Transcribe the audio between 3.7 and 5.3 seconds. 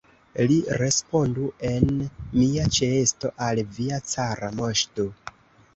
via cara moŝto!